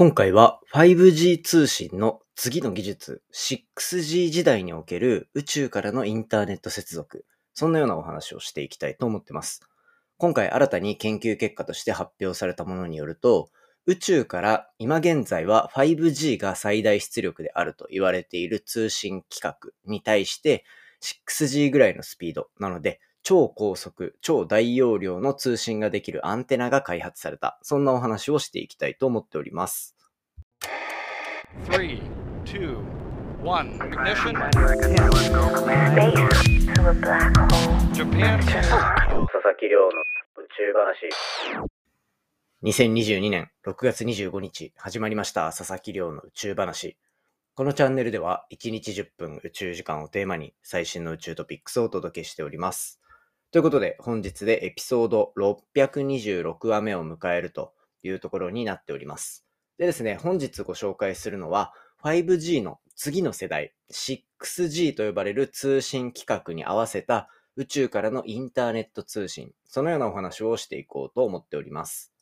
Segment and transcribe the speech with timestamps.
[0.00, 9.60] 今回は 5G 通信の次の技術 6G 時代における宇宙からのインターネット接続、そんなようなお話をしていきたいと思ってます。
[10.16, 13.50] 今回新たに研究結果として発表されたものによると、
[13.84, 20.64] 宇宙から今現在は 5G が最大出力であると言われている通信規格に対して
[21.28, 27.58] 6G ぐらいのスピードなので超高速、超大容量の通信ができるアンテナが開発された。
[27.62, 29.96] そんなお話をしていきたいと思っております。
[31.66, 32.00] Three,
[32.44, 32.78] two,
[33.42, 33.78] one.
[33.78, 34.36] Ignition.
[34.50, 35.30] Space
[36.74, 37.48] to a black hole.
[37.92, 38.40] Japan.
[38.40, 39.92] 佐々木亮の宇
[40.56, 41.10] 宙話。
[42.62, 46.96] 2022年6月25日始まりました佐々木亮の宇宙話。
[47.54, 52.99] このチャンネルでは1日10分宇宙時間をテーマに最新の宇宙トピックスをお届けしております。
[53.52, 57.72] ということで本日でエピソード626話目を迎えると
[58.04, 59.44] いうところになっております。
[59.76, 61.72] でですね、本日ご紹介するのは
[62.04, 72.12] 5G の次の世代 6G と呼ばれる通信規格に合わせた宇宙からのインターネット通信、そのようなお話をしていこうと思っております。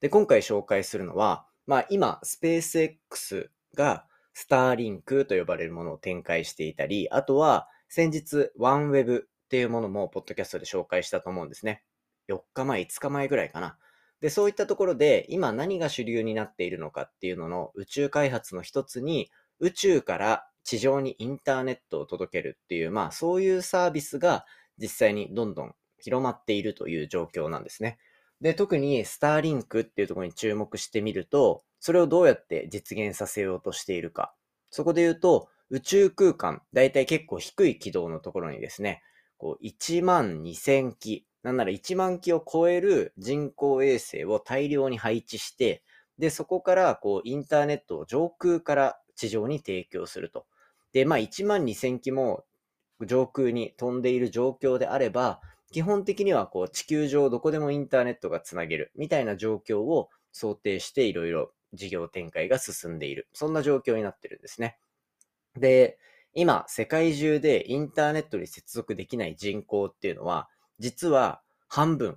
[0.00, 11.82] で、今回紹介するのは、まあ今、スペース X がスターリンクと呼ばれるものを展開していたり、あとは先日 OneWeb っていうものもポッドキャストで紹介したと思うんですね。
[12.28, 13.78] 4日前、5日前ぐらいかな。
[14.20, 24.44] で、そういったところで今何が主流になっているのかっていうのの宇宙開発の一つに、宇宙から地上にインターネットを届けるっていう、まあそういうサービスが
[24.76, 27.98] 実際にどんどん広まっているという状況なんですね。
[28.42, 34.34] で、特にスターリンクっていうところに注目してみると、それをどうやって実現させようとしているか。
[34.70, 39.02] そこで言うと、宇宙空間、だいたい結構低い軌道のところにですね、
[39.38, 45.82] こう1万2000機、なんなら1万機を超える人工衛星を大量に配置して、
[46.18, 50.46] で、そこからこうインターネットを上空から地上に提供すると。
[50.92, 52.44] で、まあ1万2000機も
[53.06, 55.40] 上空に飛んでいる状況であれば、
[55.70, 63.28] 基本的にはこう地球上どこでもインターネットがつなげるみたいな状況を想定していろいろ事業展開が進んでいる。
[63.32, 64.78] そんな状況になってるんですね。
[65.56, 65.98] で、
[66.40, 72.16] 今世界中でインターネットに接続できない人口っていうのは実は半分。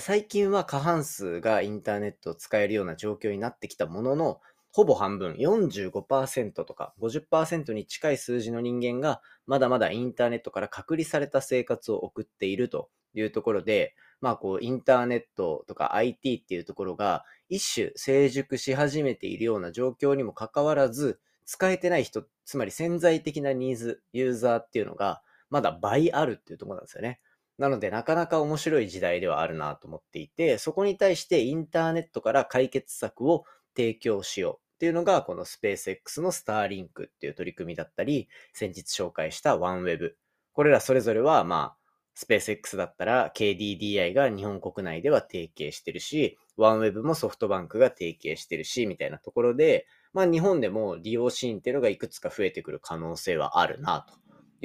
[0.00, 4.40] 最近は過半数がインターネットを使えるような状況になってきたものの、
[4.72, 27.22] ほぼ半分、45%とか50%に近い数字の人間が、まだまだインターネットから隔離された生活を送っているというところで、まあこう、インターネットとか IT っていうところが、一種成熟し始めているような状況にもかかわらず、使えてない人、つまり潜在的なニーズ、ユーザーっていうのが、まだ倍あるっていうとこなんですよね。
[27.56, 40.10] なので、なかなか面白い時代ではあるなと思っていて、そこに対してインターネットから解決策を提供しようっていうのが、このスペース X のスターリンクっていう取り組みだったり、先日紹介した OneWeb。
[40.52, 41.78] これらそれぞれは、まあ、
[42.14, 54.14] スペース X だったら KDDI が日本国内では提携してるし、OneWeb もソフトバンクが提携してるし、みたいなところで、まあ日本でも利用シーンっていうのがいくつか増えてくる可能性はあるなと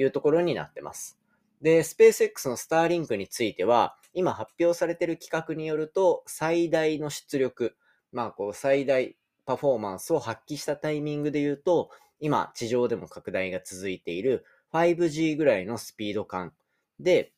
[0.02, 1.18] いうところになってます。
[1.62, 7.76] で、スペース X のスターリンクについては、今発表されている規格によると、最大の出力、
[8.12, 9.16] まあこう最大
[9.46, 11.90] パフォーマンスを発揮したタイミングで言うと、
[12.20, 16.52] 今地上でも拡大が続いている 5G ぐらいのスピード感
[17.00, 17.32] で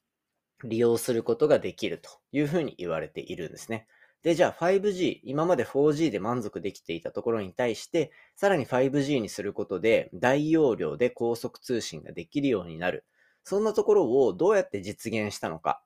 [0.65, 3.87] 利用することができるというふうに言われているんですね。
[4.27, 13.05] で、じゃあ 5G、今まで 4G で満足できていたところに対して、さらに 5G にすることで大容量で高速通信ができるようになる。
[13.45, 15.81] そんなところをどうやって実現したのか。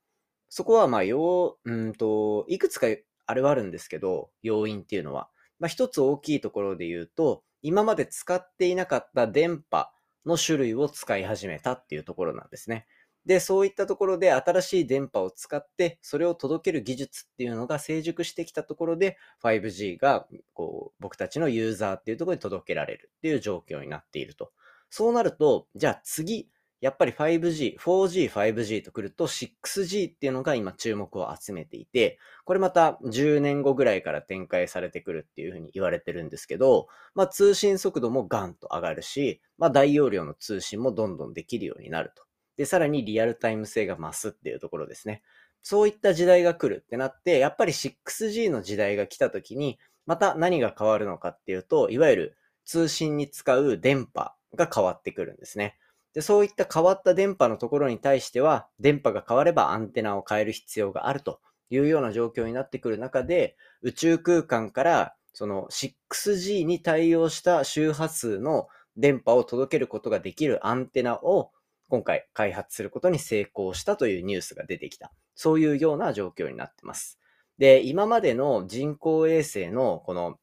[0.48, 2.86] そこはまあ、要、うんと、いくつか
[3.26, 5.28] あれはあるんですけど、要因っていうのは。
[5.58, 9.90] まあ一つ大きいところで言うと、今まで使っていなかった電波
[10.24, 12.86] の種類を使い始めたっていうところなんですね。
[13.30, 24.50] で、そういったところで新しい電波を使って、それを届ける技術っていうのが成熟してきたところで、5G がこう僕たちのユーザーっていうところに届けられるっていう状況になっていると。
[24.88, 26.49] そうなると、じゃあ次、
[26.81, 42.25] やっぱり 5G、4G、5G と来ると 6G っていうのが今注目を集めていて、これまた10年後ぐらいから展開されてくるっていうふうに言われてるんですけど、まあ通信速度もガンと上がるし、まあ大容量の通信もどんどんできるようになると。
[42.60, 45.22] で、さらにリアルタイム性が増すっていうところですね。
[45.62, 52.36] そういった時代が来るってなって、やっぱり 6G の時代が来た時に、また何が変わるのかっていうと、いわゆる
[52.66, 55.78] 通信に使う電波が変わってくるんですね。
[56.12, 61.40] で、そういった変わった電波のところに対しては、電波が変わればアンテナを変える必要があると
[61.70, 68.68] いうような状況になってくる中で、宇宙空間からその 6G に対応した周波数の
[68.98, 71.52] 電波を届けることができるアンテナを
[71.90, 75.12] 今回開発することに成功したというニュースが出てきた。
[75.34, 77.19] そういうような状況になってます。
[77.58, 80.38] で、今までの人工衛星のこの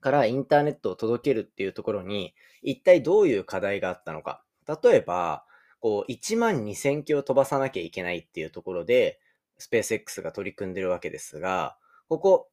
[0.00, 4.42] からインターネットを届けるっていうところに一体どういう課題があったのか。
[4.82, 5.44] 例えば、
[5.78, 9.20] こう1万2000機を飛ばさなきゃいけないっていうところで、
[9.58, 11.76] スペース X が取り組んでるわけですが、
[12.08, 12.48] ここ、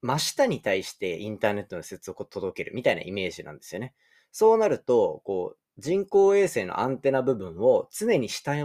[0.00, 3.94] 真下に対してインターネットの接続を届けるみたいなイメージなんですよね。
[4.32, 8.56] そうなると、こう、人工衛星のアンテナ部分を常に下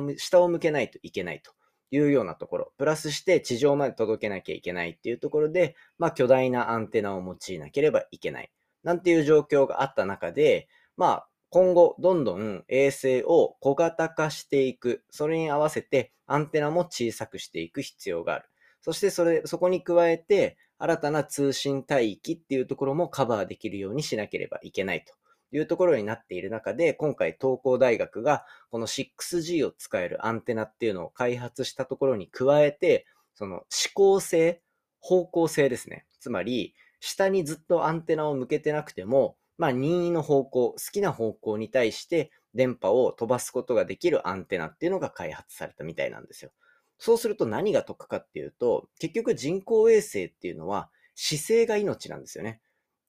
[0.42, 1.51] を向けないといけないと
[1.92, 8.51] いうようなところ、プラスして地上まで届けなきゃいけないっていうところで、まあ巨大なアンテナを用いなければいけない。
[8.83, 10.68] なんていう状況があった中で、
[10.98, 15.04] まあ今後どんどん衛星を小型化していく。
[15.12, 18.50] それに合わせてアンテナも小さくしていく必要がある。
[18.81, 25.13] そしてそれ、そこに加えて新たな通信帯域っていうところもカバーできるようにしなければいけないと
[25.53, 33.05] いうところになっている中で、今回東工大学がこの 6G を使えるアンテナっていうのを開発したところに加えて、
[33.35, 34.61] その思考性、
[35.00, 36.05] 方向性ですね。
[36.19, 46.51] つまり、下にずっとアンテナを向けてなくても、まあ、任意の方向、好きな方向に対して電波を飛ばすことができるアンテナっていうのが開発されたみたいなんですよ。
[46.97, 52.61] そうすると何が得かっていうと、結局人工衛星っていうのは姿勢が命なんですよね。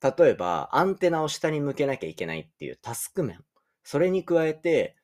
[0.04, 3.42] 例えば、アンテナを下に向けなきゃいけないっていうタスク面。
[3.84, 4.96] それに加えて、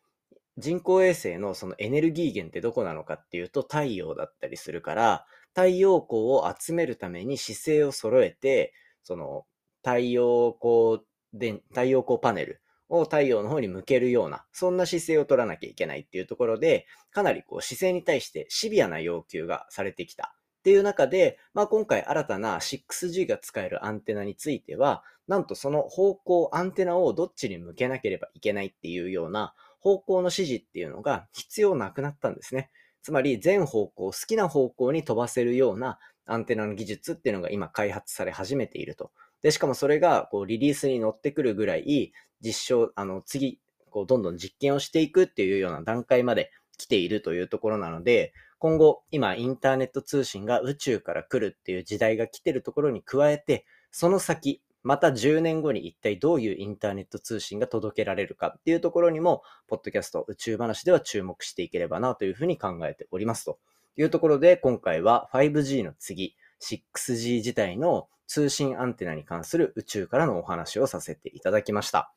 [0.59, 9.47] 人工衛星のそのエネルギー源ってどこなのかっていうと太陽だったりするから、太陽光を集めるために姿勢を揃えて、その
[9.83, 11.03] 太陽光
[11.33, 12.61] で、太陽光パネル
[12.91, 20.35] を太陽の方に向けるような、そんな姿勢を取らなきゃいけないっていうところで、かなりこう姿勢に対してシビアな要求がされてきた。
[20.61, 32.71] っていう中で、まあ、今回新たな 6G が使えるアンテナについては、なんとその方向、アンテナをどっちに向けなければいけないっていうような方向の指示っていうのが必要なくなったんですね。
[33.03, 39.13] つまり全方向、好きな方向に飛ばせるようなアンテナの技術っていうのが今開発され始めていると。
[39.41, 42.13] で、しかもそれがこうリリースに乗ってくるぐらい
[42.45, 63.59] 実証、あの次、こうどんどん実験をしていくっていうような段階まで来ているというところなので、今後、今、インターネット通信が宇宙から来るっていう時代が来てるところに加えて、その先、また10年後に一体どういうインターネット通信が届けられるかっていうところにも、ポッドキャスト宇宙話では注目していければなというふうに考えておりますと
[63.97, 72.13] いうところで、今回は 5G の次、6G 自体の通信アンテナに関する宇宙からのお話をさせていただきました。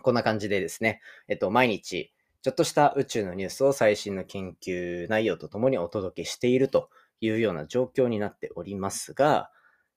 [0.00, 2.10] こんな感じでですね、えっと、毎日、
[2.42, 6.88] ちょっとした宇宙のニュースを最新の研究内容とともにお届けしていると
[7.20, 9.50] いうような状況になっておりますが、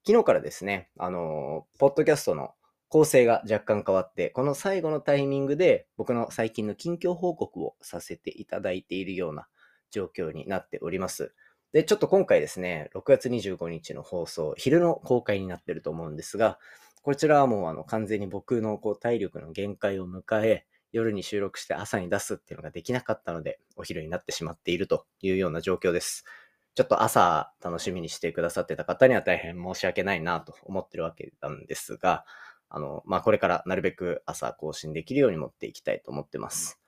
[0.08, 2.56] 昨日からですね、あの、ポッドキャストの
[2.90, 9.48] 構成が若干変わって、この最後のタイミングで僕の最近の近況報告をさせていただいているような
[9.92, 11.36] 状況になっております。
[11.74, 16.58] で、ちょっと今回ですね、6月25日の放送、昼の公開になってると思うんですが、
[17.04, 26.26] こちらはもうあの完全に僕のこう体力の限界を迎え、夜に収録して朝に出すっていうのができなかったので、お昼になってしまっているというような状況です。
[26.74, 32.26] ちょっと朝楽しみにしてくださってた方には大変申し訳ないなと思ってるわけなんですが、
[32.70, 36.80] あの、まあ、これからなるべく朝更新できるように持っていきたいと思ってます。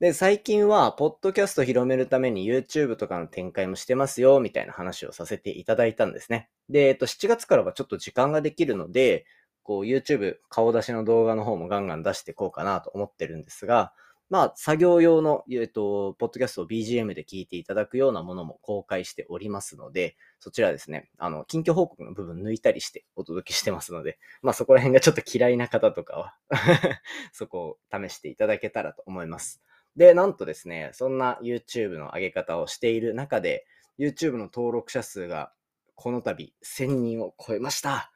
[0.00, 6.48] で、最近は、ポッドキャスト広めるために YouTube とかの展開もしてますよ、みたいな話をさせていただいたんですね。
[6.70, 9.26] で、えっと、7月からはちょっと時間ができるので、
[9.70, 13.92] こう YouTube 顔出しの動画の方もガンガン出していこうかなと思ってるんですが、
[14.28, 26.36] まあ、作業用の、えっと、ポッドキャストを BGM で聞いていただくようなものも公開しておりますので、そちらですね、あの、近況報告の部分抜いたりしてお届けしてますので、 まあそこら辺がちょっと嫌いな方とかは
[27.32, 29.62] そこを試していただけたらと思います。
[29.94, 33.68] で、なんとですね、そんな YouTube の上げ方をしている中で、
[34.00, 35.52] YouTube の登録者数が
[35.94, 38.10] この度1000人を超えました。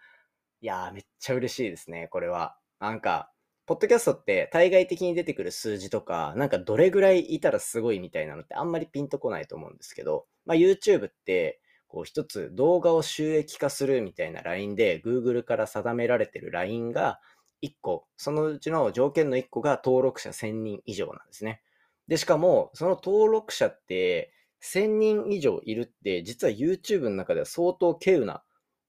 [0.65, 2.57] いやー、めっちゃ嬉しいですね、これは。
[2.81, 3.31] なんか、
[3.67, 17.21] ポッドキャストって対外的に出てくる数字とか、なんかどれぐらいいたらすごいみたいなのってあんまりピンとこないと思うんですけど、まあ YouTube って、こう一つ動画を収益化するみたいなラインで Google から定められてるラインが
[17.61, 21.61] 1個、そのうちの条件の1個が登録者1000人以上なんですね。
[22.09, 28.43] で、しかも、その登録者って1000人以上いるって、実は YouTube の中では相当稀有な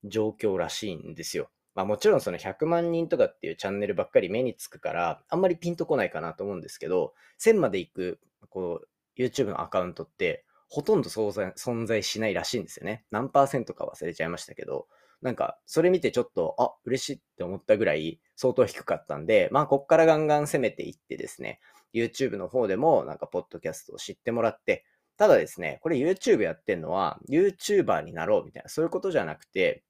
[0.06, 1.50] 状況らしいんですよ。
[1.76, 13.06] まあもちろんその100万人とかっていうチャンネルばっかり目につくから、あんまりピンとこないかなと思うんですけど、1000まで行く、こう、YouTube のアカウントって、ほとんど存在しないらしいんですよね。
[13.12, 14.88] 何パーセントか忘れちゃいましたけど、
[15.22, 21.60] なんか、それ見てちょっと、あ、嬉しいって思ったぐらい相当低かったんで、まあ、こっからガンガン攻めていってですね、
[21.94, 24.86] YouTube の方でもなんか、ポッドキャストを知ってもらって、
[25.18, 29.84] ただですね、これ YouTube やってんのは、YouTuber になろうみたいな、そういうことじゃなくて、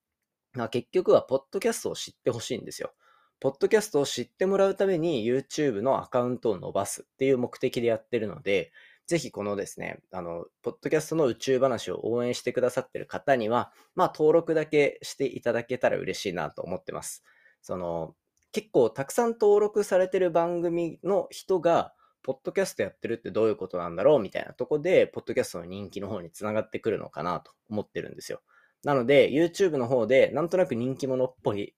[0.55, 2.93] まあ、結局は、ポッドキャストを知ってほしいんですよ。
[3.39, 8.71] ポッドキャストを知ってもらうために YouTube のアカウントを伸ばすっていう目的でやってるので、
[9.07, 17.23] ぜひこのですね、あの、ポッドキャストの宇宙話を応援してくださってる方には、まあ登録だけしていただけたら嬉しいなと思ってます。
[17.61, 18.15] その、
[18.51, 21.93] 結構たくさん登録されてる番組の人が、
[22.23, 28.41] ポッドキャストやってるってどういうことなんだろうみたいなとこで、ポッドキャストの人気の方につながってくるのかなと思ってるんですよ。
[28.85, 31.73] なので、YouTube の方で、なんとなく人気者っぽい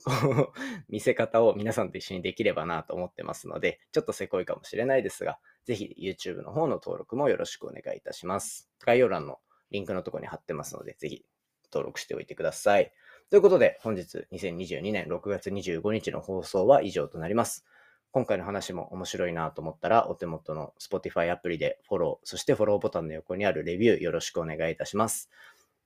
[0.90, 8.70] 見せ方を皆さんと一緒にできればなと思ってますので、ちょっとせこいかもしれないですが、ぜひ YouTube の方の登録もよろしくお願いいたします。
[8.86, 9.40] 概要欄の
[9.72, 11.24] リンクのところに貼ってますので、ぜひ
[11.72, 12.92] 登録しておいてください。
[13.30, 17.66] ということで、本日2022年6月25日の放送は以上となります。
[18.12, 25.30] 今回の話も面白いなと思ったら、お手元の Spotify アプリでフォロー、そしてフォローボタンの横にあるレビューよろしくお願いいたします。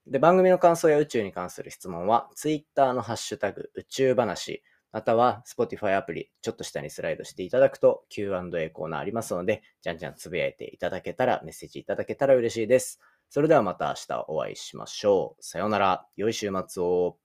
[0.08, 13.00] で、番組の感想や宇宙に関する質問は、Twitter のハッシュタグ、宇宙話、または Spotify アプリ、ちょっと下にスライドしていただくと Q&A コーナーありますので、じゃんじゃんつぶやいていただけたら、メッセージいただけたら嬉しいです。
[13.29, 15.43] それではまた明日お会いしましょう。
[15.43, 16.05] さようなら。
[16.17, 17.20] 良い週末を。